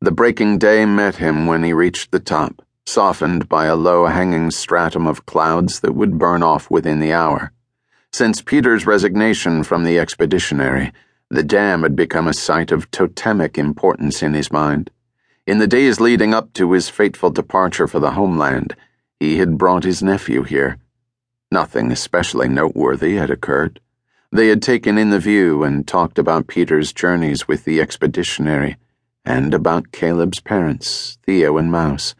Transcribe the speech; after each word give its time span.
The 0.00 0.12
breaking 0.12 0.58
day 0.58 0.84
met 0.84 1.16
him 1.16 1.46
when 1.46 1.64
he 1.64 1.72
reached 1.72 2.12
the 2.12 2.20
top, 2.20 2.62
softened 2.86 3.48
by 3.48 3.66
a 3.66 3.74
low 3.74 4.06
hanging 4.06 4.52
stratum 4.52 5.08
of 5.08 5.26
clouds 5.26 5.80
that 5.80 5.94
would 5.94 6.18
burn 6.18 6.40
off 6.40 6.70
within 6.70 7.00
the 7.00 7.12
hour. 7.12 7.52
Since 8.12 8.42
Peter's 8.42 8.86
resignation 8.86 9.64
from 9.64 9.82
the 9.82 9.98
expeditionary, 9.98 10.92
the 11.30 11.42
dam 11.42 11.82
had 11.82 11.96
become 11.96 12.28
a 12.28 12.32
site 12.32 12.70
of 12.70 12.88
totemic 12.92 13.58
importance 13.58 14.22
in 14.22 14.34
his 14.34 14.52
mind. 14.52 14.90
In 15.48 15.58
the 15.58 15.66
days 15.66 16.00
leading 16.00 16.32
up 16.32 16.52
to 16.52 16.72
his 16.72 16.88
fateful 16.88 17.30
departure 17.30 17.88
for 17.88 17.98
the 17.98 18.12
homeland, 18.12 18.76
he 19.18 19.38
had 19.38 19.58
brought 19.58 19.82
his 19.82 20.00
nephew 20.00 20.44
here. 20.44 20.78
Nothing 21.50 21.90
especially 21.90 22.48
noteworthy 22.48 23.16
had 23.16 23.30
occurred. 23.30 23.80
They 24.30 24.46
had 24.46 24.62
taken 24.62 24.96
in 24.96 25.10
the 25.10 25.18
view 25.18 25.64
and 25.64 25.88
talked 25.88 26.20
about 26.20 26.46
Peter's 26.46 26.92
journeys 26.92 27.48
with 27.48 27.64
the 27.64 27.80
expeditionary, 27.80 28.76
and 29.28 29.52
about 29.52 29.92
Caleb's 29.92 30.40
parents, 30.40 31.18
Theo 31.26 31.58
and 31.58 31.70
Maus, 31.70 32.14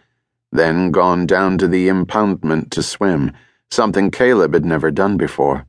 then 0.52 0.90
gone 0.90 1.26
down 1.26 1.56
to 1.56 1.66
the 1.66 1.88
impoundment 1.88 2.70
to 2.72 2.82
swim, 2.82 3.32
something 3.70 4.10
Caleb 4.10 4.52
had 4.52 4.66
never 4.66 4.90
done 4.90 5.16
before. 5.16 5.64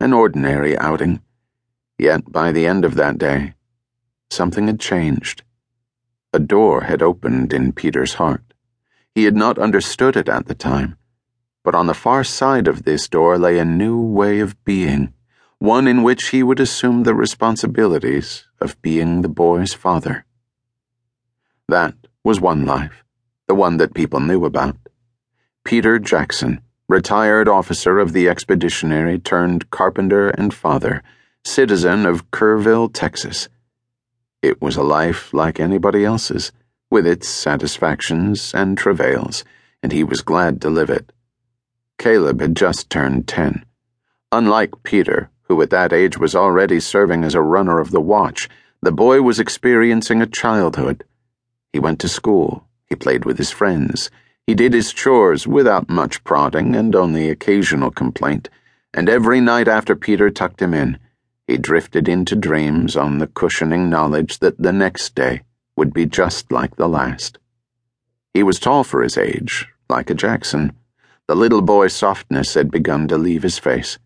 An 0.00 0.14
ordinary 0.14 0.76
outing 0.78 1.20
Yet 1.98 2.32
by 2.32 2.50
the 2.50 2.66
end 2.66 2.84
of 2.84 2.94
that 2.94 3.18
day, 3.18 3.54
something 4.30 4.66
had 4.66 4.80
changed. 4.80 5.42
A 6.32 6.38
door 6.38 6.84
had 6.84 7.02
opened 7.02 7.52
in 7.52 7.72
Peter's 7.72 8.14
heart. 8.14 8.54
He 9.14 9.24
had 9.24 9.36
not 9.36 9.58
understood 9.58 10.16
it 10.16 10.28
at 10.28 10.46
the 10.46 10.56
time, 10.56 10.96
but 11.62 11.74
on 11.74 11.86
the 11.86 11.94
far 11.94 12.24
side 12.24 12.66
of 12.66 12.82
this 12.82 13.06
door 13.06 13.38
lay 13.38 13.58
a 13.58 13.64
new 13.64 14.00
way 14.00 14.40
of 14.40 14.62
being, 14.64 15.12
one 15.58 15.86
in 15.86 16.02
which 16.02 16.30
he 16.30 16.42
would 16.42 16.58
assume 16.58 17.02
the 17.02 17.14
responsibilities 17.14 18.46
of 18.60 18.80
being 18.82 19.22
the 19.22 19.28
boy's 19.28 19.74
father. 19.74 20.24
That 21.68 21.94
was 22.22 22.40
one 22.40 22.66
life, 22.66 23.04
the 23.48 23.54
one 23.54 23.78
that 23.78 23.94
people 23.94 24.20
knew 24.20 24.44
about. 24.44 24.76
Peter 25.64 25.98
Jaxon, 25.98 26.60
retired 26.88 27.48
officer 27.48 27.98
of 27.98 28.12
the 28.12 28.28
expeditionary 28.28 29.18
turned 29.18 29.70
carpenter 29.70 30.28
and 30.28 30.52
father 30.52 31.02
citizen 31.46 32.06
of 32.06 32.30
Kerrville, 32.30 32.90
Texas. 32.92 33.48
It 34.42 34.60
was 34.62 34.76
a 34.76 34.82
life 34.82 35.32
like 35.32 35.60
anybody 35.60 36.04
else's, 36.04 36.52
with 36.90 37.06
its 37.06 37.28
satisfactions 37.28 38.54
and 38.54 38.76
travails, 38.78 39.44
and 39.82 39.92
he 39.92 40.04
was 40.04 40.22
glad 40.22 40.60
to 40.62 40.70
live 40.70 40.90
it. 40.90 41.12
Caleb 41.98 42.40
had 42.40 42.56
just 42.56 42.90
turned 42.90 43.28
ten. 43.28 43.64
Unlike 44.32 44.82
Peter, 44.82 45.30
who 45.42 45.60
at 45.60 45.70
that 45.70 45.92
age 45.92 46.18
was 46.18 46.34
already 46.34 46.80
serving 46.80 47.24
as 47.24 47.34
a 47.34 47.42
runner 47.42 47.78
of 47.78 47.90
the 47.90 48.00
watch, 48.00 48.48
the 48.82 48.92
boy 48.92 49.22
was 49.22 49.38
experiencing 49.38 50.20
a 50.20 50.26
childhood. 50.26 51.04
He 51.74 51.80
went 51.80 51.98
to 52.02 52.08
school, 52.08 52.68
he 52.86 52.94
played 52.94 53.24
with 53.24 53.36
his 53.36 53.50
friends, 53.50 54.08
he 54.46 54.54
did 54.54 54.72
his 54.72 54.92
chores 54.92 55.44
without 55.44 55.88
much 55.88 56.22
prodding 56.22 56.76
and 56.76 56.94
only 56.94 57.28
occasional 57.28 57.90
complaint, 57.90 58.48
and 58.94 59.08
every 59.08 59.40
night 59.40 59.66
after 59.66 59.96
Peter 59.96 60.30
tucked 60.30 60.62
him 60.62 60.72
in, 60.72 61.00
he 61.48 61.58
drifted 61.58 62.08
into 62.08 62.36
dreams 62.36 62.96
on 62.96 63.18
the 63.18 63.26
cushioning 63.26 63.90
knowledge 63.90 64.38
that 64.38 64.56
the 64.56 64.72
next 64.72 65.16
day 65.16 65.42
would 65.74 65.92
be 65.92 66.06
just 66.06 66.52
like 66.52 66.76
the 66.76 66.88
last. 66.88 67.38
He 68.32 68.44
was 68.44 68.60
tall 68.60 68.84
for 68.84 69.02
his 69.02 69.18
age, 69.18 69.66
like 69.88 70.10
a 70.10 70.14
Jaxon. 70.14 70.76
The 71.26 71.34
little 71.34 71.60
boy 71.60 71.88
softness 71.88 72.54
had 72.54 72.70
begun 72.70 73.08
to 73.08 73.18
leave 73.18 73.42
his 73.42 73.58
face. 73.58 73.98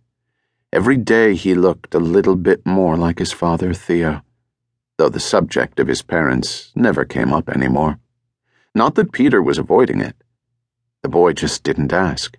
Every 0.73 0.97
day 0.97 1.35
he 1.35 1.55
looked 1.55 1.95
a 1.95 2.01
little 2.01 2.37
bit 2.37 2.65
more 2.65 2.97
like 2.97 3.19
his 3.19 3.33
father, 3.33 3.75
Theo, 3.75 4.23
though 4.99 5.09
the 5.09 5.21
subject 5.21 5.79
of 5.79 5.87
his 5.87 6.03
parents 6.03 6.73
never 6.75 7.05
came 7.05 7.33
up 7.33 7.49
any 7.49 7.69
more. 7.69 7.99
Not 8.75 8.97
that 8.97 9.13
Peter 9.13 9.41
was 9.41 9.57
avoiding 9.57 10.01
it. 10.01 10.17
The 11.03 11.09
boy 11.09 11.33
just 11.33 11.63
didn't 11.63 11.93
ask. 11.93 12.37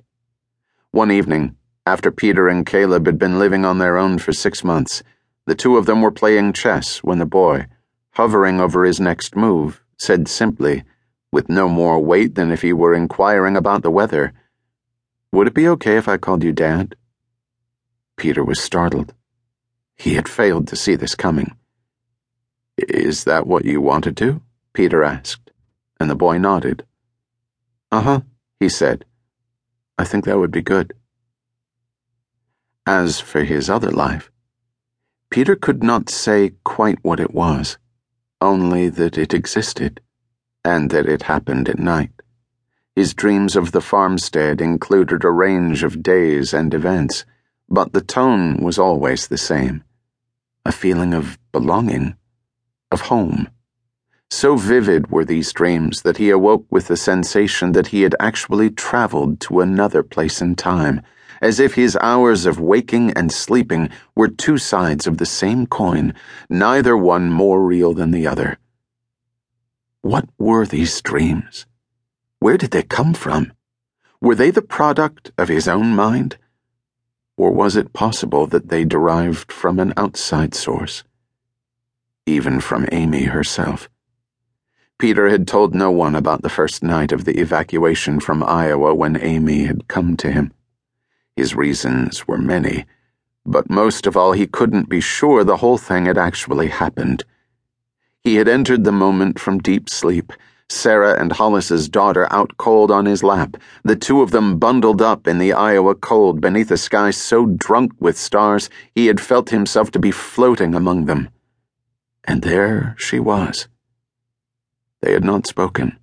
One 0.92 1.10
evening, 1.10 1.56
after 1.86 2.12
Peter 2.12 2.50
and 2.50 2.66
Caleb 2.66 3.06
had 3.06 3.18
been 3.18 3.40
living 3.40 3.64
on 3.64 3.78
their 3.78 3.98
own 3.98 4.20
for 4.20 4.34
six 4.34 4.64
months, 4.64 5.02
the 5.46 5.56
two 5.56 5.78
of 5.78 5.86
them 5.86 6.02
were 6.02 6.12
playing 6.12 6.54
chess 6.54 7.00
when 7.00 7.18
the 7.18 7.26
boy, 7.26 7.66
hovering 8.12 8.60
over 8.60 8.84
his 8.84 9.00
next 9.00 9.36
move, 9.36 9.82
said 9.98 10.28
simply, 10.28 10.84
with 11.32 11.48
no 11.48 11.70
more 11.70 12.00
weight 12.00 12.36
than 12.36 12.52
if 12.52 12.62
he 12.62 12.74
were 12.74 12.94
inquiring 12.94 13.56
about 13.56 13.84
the 13.84 13.92
weather, 13.92 14.34
Would 15.32 15.48
it 15.48 15.54
be 15.54 15.68
okay 15.70 15.96
if 15.96 16.08
I 16.08 16.18
called 16.18 16.44
you 16.44 16.52
Dad? 16.52 16.96
Peter 18.18 18.44
was 18.44 18.60
startled. 18.60 19.14
He 19.96 20.16
had 20.16 20.28
failed 20.28 20.68
to 20.68 20.76
see 20.76 20.96
this 20.96 21.16
coming. 21.16 21.56
Is 22.88 23.24
that 23.26 23.48
what 23.48 23.66
you 23.66 23.82
wanted 23.82 24.16
to? 24.18 24.42
Peter 24.74 25.04
asked, 25.04 25.52
and 26.00 26.10
the 26.10 26.16
boy 26.16 26.38
nodded. 26.38 26.86
Uh 27.92 28.02
huh, 28.02 28.22
he 28.60 28.70
said. 28.70 29.06
I 29.98 30.06
think 30.06 30.26
that 30.26 30.38
would 30.38 30.52
be 30.52 30.62
good. 30.62 30.94
As 32.86 33.20
for 33.20 33.44
his 33.44 33.70
other 33.70 33.92
life, 33.92 34.32
Peter 35.30 35.56
could 35.56 35.84
not 35.84 36.10
say 36.10 36.54
quite 36.64 37.00
what 37.02 37.20
it 37.20 37.34
was, 37.34 37.78
only 38.42 38.90
that 38.90 39.18
it 39.18 39.34
existed, 39.34 40.02
and 40.64 40.90
that 40.90 41.06
it 41.06 41.24
happened 41.24 41.70
at 41.70 41.80
night. 41.80 42.12
His 42.96 43.14
dreams 43.14 43.56
of 43.56 43.72
the 43.72 43.82
farmstead 43.82 44.62
included 44.62 45.24
a 45.24 45.30
range 45.30 45.84
of 45.84 46.04
days 46.04 46.54
and 46.54 46.74
events, 46.74 47.26
but 47.70 47.94
the 47.94 48.02
tone 48.02 48.64
was 48.64 48.80
always 48.80 49.28
the 49.28 49.38
same 49.38 49.84
a 50.66 50.72
feeling 50.72 51.14
of 51.14 51.40
belonging, 51.52 52.16
of 52.92 53.02
home. 53.02 53.50
So 54.30 54.56
vivid 54.56 55.12
were 55.12 55.26
these 55.26 55.52
dreams 55.54 56.04
that 56.04 56.18
he 56.18 56.30
awoke 56.30 56.66
with 56.70 56.88
the 56.88 56.98
sensation 56.98 57.72
that 57.72 57.88
he 57.88 58.04
had 58.04 58.16
actually 58.20 58.70
traveled 58.70 59.40
to 59.42 59.62
another 59.62 60.04
place 60.04 60.42
in 60.42 60.56
time 60.56 61.02
as 61.42 61.60
if 61.60 61.76
his 61.76 61.98
hours 62.02 62.46
of 62.46 62.60
waking 62.60 63.12
and 63.14 63.32
sleeping 63.32 63.90
were 64.16 64.28
two 64.28 64.58
sides 64.58 65.08
of 65.08 65.18
the 65.18 65.26
same 65.26 65.66
coin, 65.66 66.14
neither 66.50 66.98
one 66.98 67.30
more 67.30 67.64
real 67.64 67.94
than 67.94 68.12
the 68.12 68.28
other. 68.28 68.58
What 70.02 70.30
were 70.38 70.66
these 70.66 71.02
dreams? 71.02 71.66
Where 72.40 72.58
did 72.58 72.72
they 72.72 72.84
come 72.84 73.14
from? 73.14 73.54
Were 74.22 74.36
they 74.36 74.52
the 74.52 74.62
product 74.62 75.32
of 75.38 75.50
his 75.50 75.68
own 75.68 75.96
mind? 75.96 76.38
Or 77.38 77.52
was 77.52 77.76
it 77.76 77.94
possible 77.94 78.48
that 78.48 78.70
they 78.70 78.84
derived 78.84 79.52
from 79.52 79.80
an 79.80 79.94
outside 79.96 80.54
source? 80.54 81.04
Even 82.40 82.62
from 82.62 82.88
Amy 82.94 83.24
herself. 83.24 83.90
Peter 84.98 85.28
had 85.28 85.46
told 85.46 85.76
no 85.76 85.92
one 85.92 86.16
about 86.16 86.42
the 86.42 86.48
first 86.48 86.82
night 86.82 87.12
of 87.12 87.26
the 87.26 87.38
evacuation 87.38 88.22
from 88.22 88.42
Iowa 88.42 88.96
when 88.96 89.22
Amy 89.22 89.66
had 89.66 89.90
come 89.90 90.16
to 90.16 90.32
him. 90.32 90.54
His 91.36 91.54
reasons 91.54 92.30
were 92.30 92.38
many, 92.38 92.86
but 93.46 93.70
most 93.70 94.08
of 94.08 94.16
all, 94.16 94.32
he 94.32 94.48
couldn't 94.48 94.88
be 94.88 95.02
sure 95.02 95.44
the 95.44 95.58
whole 95.58 95.78
thing 95.78 96.06
had 96.06 96.18
actually 96.18 96.70
happened. 96.70 97.26
He 98.24 98.36
had 98.36 98.48
entered 98.48 98.86
the 98.86 98.94
moment 98.94 99.38
from 99.38 99.60
deep 99.60 99.90
sleep, 99.90 100.32
Sarah 100.70 101.20
and 101.20 101.34
Hollis's 101.34 101.90
daughter 101.90 102.26
out 102.32 102.56
cold 102.56 102.90
on 102.90 103.06
his 103.06 103.22
lap, 103.22 103.58
the 103.84 103.98
two 103.98 104.22
of 104.22 104.32
them 104.32 104.60
bundled 104.60 105.02
up 105.02 105.28
in 105.28 105.40
the 105.40 105.52
Iowa 105.52 105.94
cold 105.94 106.40
beneath 106.40 106.72
a 106.72 106.78
sky 106.78 107.12
so 107.12 107.48
drunk 107.48 107.92
with 108.00 108.18
stars 108.18 108.70
he 108.96 109.08
had 109.08 109.20
felt 109.20 109.50
himself 109.50 109.92
to 109.92 110.00
be 110.00 110.12
floating 110.12 110.74
among 110.74 111.04
them. 111.04 111.28
And 112.30 112.44
there 112.44 112.94
she 113.00 113.20
was. 113.20 113.68
They 115.02 115.14
had 115.14 115.24
not 115.24 115.48
spoken, 115.48 115.98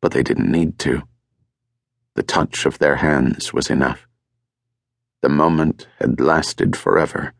but 0.00 0.12
they 0.12 0.22
didn't 0.22 0.52
need 0.52 0.78
to. 0.78 1.02
The 2.14 2.22
touch 2.22 2.64
of 2.64 2.78
their 2.78 2.96
hands 2.96 3.52
was 3.52 3.68
enough. 3.68 4.06
The 5.22 5.28
moment 5.28 5.88
had 5.98 6.20
lasted 6.20 6.76
forever 6.76 7.32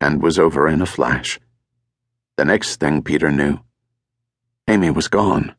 and 0.00 0.22
was 0.22 0.38
over 0.38 0.68
in 0.68 0.80
a 0.80 0.86
flash. 0.86 1.40
The 2.36 2.44
next 2.44 2.76
thing 2.76 3.02
Peter 3.02 3.32
knew, 3.32 3.58
Amy 4.68 4.90
was 4.90 5.08
gone. 5.08 5.56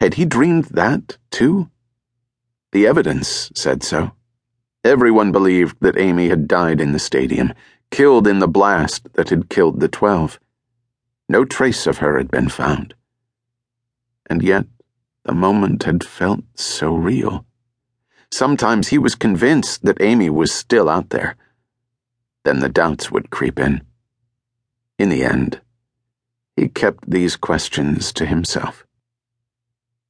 Had 0.00 0.14
he 0.14 0.24
dreamed 0.24 0.68
that, 0.70 1.18
too? 1.30 1.70
The 2.72 2.86
evidence 2.86 3.52
said 3.54 3.82
so. 3.82 4.12
Everyone 4.84 5.32
believed 5.32 5.76
that 5.82 5.98
Amy 5.98 6.30
had 6.30 6.48
died 6.48 6.80
in 6.80 6.92
the 6.92 6.98
stadium, 6.98 7.52
killed 7.92 8.26
in 8.26 8.40
the 8.40 8.48
blast 8.48 9.12
that 9.12 9.28
had 9.28 9.50
killed 9.50 9.78
the 9.78 9.86
twelve. 9.86 10.40
No 11.28 11.44
trace 11.44 11.86
of 11.86 11.98
her 11.98 12.16
had 12.16 12.30
been 12.30 12.48
found. 12.48 12.94
And 14.28 14.42
yet, 14.42 14.64
the 15.24 15.34
moment 15.34 15.84
had 15.84 16.02
felt 16.02 16.42
so 16.56 16.94
real. 16.94 17.44
Sometimes 18.30 18.88
he 18.88 18.98
was 18.98 19.14
convinced 19.14 19.84
that 19.84 20.00
Amy 20.00 20.30
was 20.30 20.50
still 20.50 20.88
out 20.88 21.10
there. 21.10 21.36
Then 22.44 22.60
the 22.60 22.70
doubts 22.70 23.12
would 23.12 23.30
creep 23.30 23.60
in. 23.60 23.82
In 24.98 25.10
the 25.10 25.22
end, 25.22 25.60
he 26.56 26.68
kept 26.68 27.10
these 27.10 27.36
questions 27.36 28.10
to 28.14 28.24
himself. 28.24 28.86